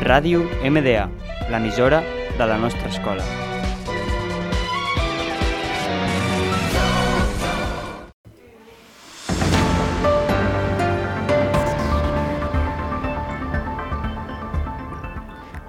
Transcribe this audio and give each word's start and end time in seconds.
Ràdio 0.00 0.42
MDA, 0.62 1.08
l'emissora 1.50 2.02
de 2.36 2.46
la 2.46 2.58
nostra 2.58 2.88
escola. 2.88 3.22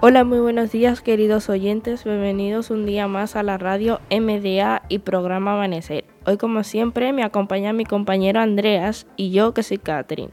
Hola, 0.00 0.24
muy 0.24 0.38
buenos 0.38 0.72
días 0.72 1.00
queridos 1.00 1.48
oyentes, 1.48 2.04
bienvenidos 2.04 2.70
un 2.70 2.86
día 2.86 3.06
más 3.08 3.36
a 3.36 3.42
la 3.42 3.58
radio 3.58 4.00
MDA 4.10 4.82
y 4.88 4.98
programa 4.98 5.52
Amanecer. 5.52 6.04
Hoy 6.26 6.38
como 6.38 6.64
siempre 6.64 7.12
me 7.12 7.22
acompaña 7.22 7.72
mi 7.72 7.84
compañero 7.84 8.40
Andreas 8.40 9.06
y 9.16 9.30
yo 9.30 9.54
que 9.54 9.62
soy 9.62 9.78
Catherine. 9.78 10.32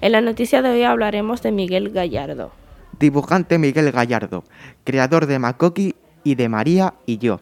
En 0.00 0.12
la 0.12 0.20
noticia 0.20 0.62
de 0.62 0.70
hoy 0.70 0.82
hablaremos 0.82 1.42
de 1.42 1.52
Miguel 1.52 1.90
Gallardo. 1.90 2.52
Dibujante 2.98 3.58
Miguel 3.58 3.92
Gallardo, 3.92 4.44
creador 4.84 5.26
de 5.26 5.38
Makoki 5.38 5.94
y 6.24 6.34
de 6.34 6.48
María 6.48 6.94
y 7.04 7.18
yo. 7.18 7.40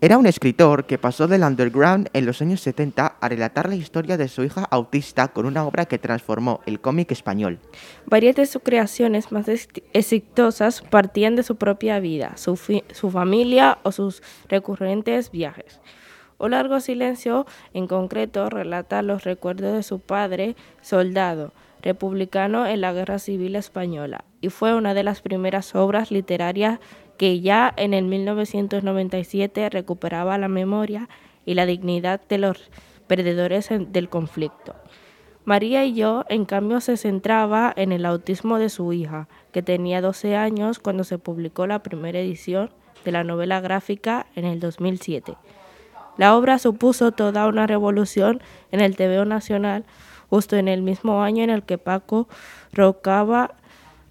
Era 0.00 0.18
un 0.18 0.26
escritor 0.26 0.86
que 0.86 0.98
pasó 0.98 1.28
del 1.28 1.42
underground 1.42 2.08
en 2.12 2.26
los 2.26 2.42
años 2.42 2.60
70 2.60 3.18
a 3.20 3.28
relatar 3.28 3.68
la 3.68 3.76
historia 3.76 4.16
de 4.16 4.26
su 4.28 4.42
hija 4.42 4.64
autista 4.70 5.28
con 5.28 5.46
una 5.46 5.64
obra 5.64 5.86
que 5.86 5.98
transformó 5.98 6.60
el 6.66 6.80
cómic 6.80 7.12
español. 7.12 7.60
Varias 8.06 8.36
de 8.36 8.46
sus 8.46 8.62
creaciones 8.62 9.30
más 9.30 9.46
exitosas 9.48 10.82
partían 10.82 11.36
de 11.36 11.44
su 11.44 11.54
propia 11.54 12.00
vida, 12.00 12.36
su, 12.36 12.56
su 12.92 13.10
familia 13.10 13.78
o 13.84 13.92
sus 13.92 14.22
recurrentes 14.48 15.30
viajes. 15.30 15.80
Un 16.42 16.50
largo 16.50 16.80
silencio, 16.80 17.46
en 17.72 17.86
concreto, 17.86 18.50
relata 18.50 19.00
los 19.02 19.22
recuerdos 19.22 19.74
de 19.74 19.84
su 19.84 20.00
padre, 20.00 20.56
soldado, 20.80 21.52
republicano 21.82 22.66
en 22.66 22.80
la 22.80 22.92
Guerra 22.92 23.20
Civil 23.20 23.54
Española, 23.54 24.24
y 24.40 24.48
fue 24.48 24.74
una 24.74 24.92
de 24.92 25.04
las 25.04 25.22
primeras 25.22 25.76
obras 25.76 26.10
literarias 26.10 26.80
que 27.16 27.40
ya 27.40 27.72
en 27.76 27.94
el 27.94 28.06
1997 28.06 29.70
recuperaba 29.70 30.36
la 30.36 30.48
memoria 30.48 31.08
y 31.46 31.54
la 31.54 31.64
dignidad 31.64 32.20
de 32.28 32.38
los 32.38 32.72
perdedores 33.06 33.68
del 33.70 34.08
conflicto. 34.08 34.74
María 35.44 35.84
y 35.84 35.94
yo, 35.94 36.24
en 36.28 36.44
cambio, 36.44 36.80
se 36.80 36.96
centraba 36.96 37.72
en 37.76 37.92
el 37.92 38.04
autismo 38.04 38.58
de 38.58 38.68
su 38.68 38.92
hija, 38.92 39.28
que 39.52 39.62
tenía 39.62 40.00
12 40.00 40.34
años 40.34 40.80
cuando 40.80 41.04
se 41.04 41.18
publicó 41.18 41.68
la 41.68 41.84
primera 41.84 42.18
edición 42.18 42.70
de 43.04 43.12
la 43.12 43.22
novela 43.22 43.60
gráfica 43.60 44.26
en 44.34 44.44
el 44.44 44.58
2007. 44.58 45.36
La 46.16 46.36
obra 46.36 46.58
supuso 46.58 47.12
toda 47.12 47.46
una 47.46 47.66
revolución 47.66 48.42
en 48.70 48.80
el 48.80 48.96
TVO 48.96 49.24
nacional, 49.24 49.84
justo 50.28 50.56
en 50.56 50.68
el 50.68 50.82
mismo 50.82 51.22
año 51.22 51.42
en 51.44 51.50
el 51.50 51.62
que 51.62 51.78
Paco 51.78 52.28
Rocaba 52.72 53.54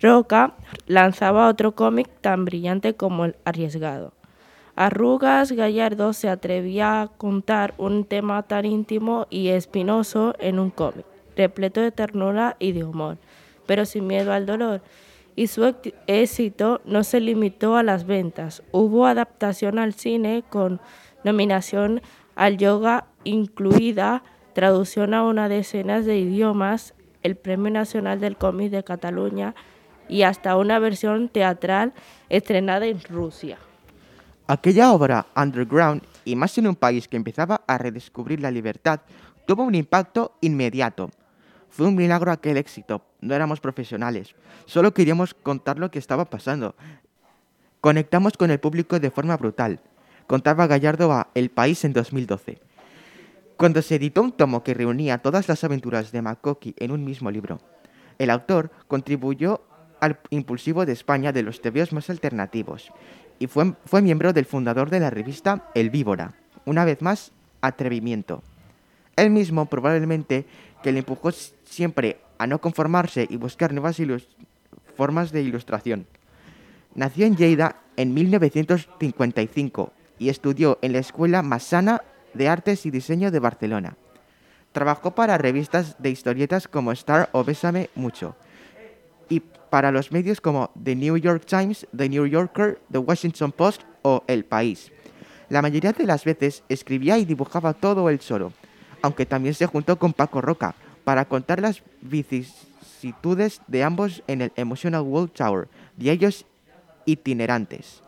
Roca 0.01 0.55
lanzaba 0.87 1.47
otro 1.47 1.75
cómic 1.75 2.09
tan 2.21 2.43
brillante 2.43 2.95
como 2.95 3.25
el 3.25 3.35
arriesgado. 3.45 4.13
Arrugas 4.75 5.51
Gallardo 5.51 6.13
se 6.13 6.27
atrevía 6.27 7.01
a 7.01 7.07
contar 7.07 7.75
un 7.77 8.05
tema 8.05 8.41
tan 8.43 8.65
íntimo 8.65 9.27
y 9.29 9.49
espinoso 9.49 10.33
en 10.39 10.57
un 10.57 10.71
cómic, 10.71 11.05
repleto 11.35 11.81
de 11.81 11.91
ternura 11.91 12.55
y 12.57 12.71
de 12.71 12.83
humor, 12.83 13.17
pero 13.67 13.85
sin 13.85 14.07
miedo 14.07 14.33
al 14.33 14.47
dolor. 14.47 14.81
Y 15.35 15.47
su 15.47 15.75
éxito 16.07 16.81
no 16.83 17.03
se 17.03 17.19
limitó 17.19 17.75
a 17.75 17.83
las 17.83 18.05
ventas. 18.05 18.63
Hubo 18.71 19.05
adaptación 19.05 19.77
al 19.77 19.93
cine 19.93 20.43
con 20.49 20.81
nominación 21.23 22.01
al 22.35 22.57
yoga 22.57 23.05
incluida, 23.23 24.23
traducción 24.53 25.13
a 25.13 25.23
una 25.23 25.49
decena 25.49 26.01
de 26.01 26.17
idiomas, 26.17 26.93
el 27.23 27.35
Premio 27.35 27.71
Nacional 27.71 28.19
del 28.19 28.37
Cómic 28.37 28.71
de 28.71 28.83
Cataluña, 28.83 29.55
y 30.07 30.23
hasta 30.23 30.57
una 30.57 30.79
versión 30.79 31.29
teatral 31.29 31.93
estrenada 32.29 32.85
en 32.85 33.01
Rusia. 33.01 33.57
Aquella 34.47 34.91
obra 34.91 35.27
underground, 35.35 36.01
y 36.25 36.35
más 36.35 36.57
en 36.57 36.67
un 36.67 36.75
país 36.75 37.07
que 37.07 37.15
empezaba 37.15 37.61
a 37.67 37.77
redescubrir 37.77 38.41
la 38.41 38.51
libertad, 38.51 39.01
tuvo 39.45 39.63
un 39.63 39.75
impacto 39.75 40.33
inmediato. 40.41 41.09
Fue 41.69 41.87
un 41.87 41.95
milagro 41.95 42.31
aquel 42.31 42.57
éxito. 42.57 43.01
No 43.21 43.33
éramos 43.33 43.61
profesionales, 43.61 44.35
solo 44.65 44.93
queríamos 44.93 45.33
contar 45.33 45.79
lo 45.79 45.89
que 45.89 45.99
estaba 45.99 46.25
pasando. 46.25 46.75
Conectamos 47.79 48.33
con 48.33 48.51
el 48.51 48.59
público 48.59 48.99
de 48.99 49.11
forma 49.11 49.37
brutal. 49.37 49.79
Contaba 50.31 50.65
Gallardo 50.65 51.11
a 51.11 51.27
El 51.35 51.49
País 51.49 51.83
en 51.83 51.91
2012. 51.91 52.61
Cuando 53.57 53.81
se 53.81 53.95
editó 53.95 54.21
un 54.21 54.31
tomo 54.31 54.63
que 54.63 54.73
reunía 54.73 55.17
todas 55.17 55.49
las 55.49 55.65
aventuras 55.65 56.13
de 56.13 56.21
Makoki 56.21 56.73
en 56.77 56.91
un 56.91 57.03
mismo 57.03 57.29
libro, 57.29 57.59
el 58.17 58.29
autor 58.29 58.71
contribuyó 58.87 59.59
al 59.99 60.19
impulsivo 60.29 60.85
de 60.85 60.93
España 60.93 61.33
de 61.33 61.43
los 61.43 61.59
tebeos 61.59 61.91
más 61.91 62.09
alternativos 62.09 62.93
y 63.39 63.47
fue, 63.47 63.73
fue 63.83 64.01
miembro 64.01 64.31
del 64.31 64.45
fundador 64.45 64.89
de 64.89 65.01
la 65.01 65.09
revista 65.09 65.69
El 65.75 65.89
Víbora. 65.89 66.31
Una 66.63 66.85
vez 66.85 67.01
más, 67.01 67.33
atrevimiento. 67.59 68.41
Él 69.17 69.31
mismo 69.31 69.65
probablemente 69.65 70.45
que 70.81 70.93
le 70.93 70.99
empujó 70.99 71.31
siempre 71.65 72.21
a 72.37 72.47
no 72.47 72.61
conformarse 72.61 73.27
y 73.29 73.35
buscar 73.35 73.73
nuevas 73.73 74.01
formas 74.95 75.33
de 75.33 75.41
ilustración. 75.41 76.07
Nació 76.95 77.25
en 77.25 77.35
Lleida 77.35 77.81
en 77.97 78.13
1955 78.13 79.91
y 80.21 80.29
estudió 80.29 80.77
en 80.83 80.93
la 80.93 80.99
Escuela 80.99 81.41
Massana 81.41 82.03
de 82.35 82.47
Artes 82.47 82.85
y 82.85 82.91
Diseño 82.91 83.31
de 83.31 83.39
Barcelona. 83.39 83.97
Trabajó 84.71 85.15
para 85.15 85.39
revistas 85.39 85.95
de 85.97 86.11
historietas 86.11 86.67
como 86.67 86.91
Star 86.91 87.29
o 87.31 87.43
Bésame 87.43 87.89
Mucho 87.95 88.35
y 89.29 89.39
para 89.39 89.91
los 89.91 90.11
medios 90.11 90.39
como 90.39 90.69
The 90.81 90.95
New 90.95 91.17
York 91.17 91.45
Times, 91.47 91.87
The 91.97 92.07
New 92.07 92.27
Yorker, 92.27 92.79
The 92.91 92.99
Washington 92.99 93.51
Post 93.51 93.81
o 94.03 94.23
El 94.27 94.45
País. 94.45 94.91
La 95.49 95.63
mayoría 95.63 95.91
de 95.91 96.05
las 96.05 96.23
veces 96.23 96.63
escribía 96.69 97.17
y 97.17 97.25
dibujaba 97.25 97.73
todo 97.73 98.07
él 98.07 98.19
solo, 98.21 98.53
aunque 99.01 99.25
también 99.25 99.55
se 99.55 99.65
juntó 99.65 99.97
con 99.97 100.13
Paco 100.13 100.39
Roca 100.39 100.75
para 101.03 101.25
contar 101.25 101.61
las 101.61 101.81
vicisitudes 102.01 103.59
de 103.65 103.83
ambos 103.83 104.21
en 104.27 104.41
el 104.41 104.51
Emotional 104.55 105.01
World 105.01 105.31
Tower, 105.31 105.67
de 105.97 106.11
ellos 106.11 106.45
itinerantes. 107.05 108.03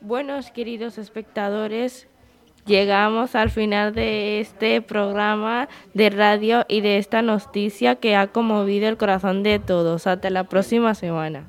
Buenos 0.00 0.52
queridos 0.52 0.96
espectadores, 0.96 2.06
llegamos 2.66 3.34
al 3.34 3.50
final 3.50 3.92
de 3.92 4.38
este 4.38 4.80
programa 4.80 5.68
de 5.92 6.08
radio 6.10 6.64
y 6.68 6.82
de 6.82 6.98
esta 6.98 7.20
noticia 7.20 7.96
que 7.96 8.14
ha 8.14 8.28
conmovido 8.28 8.88
el 8.88 8.96
corazón 8.96 9.42
de 9.42 9.58
todos. 9.58 10.06
Hasta 10.06 10.30
la 10.30 10.44
próxima 10.44 10.94
semana. 10.94 11.48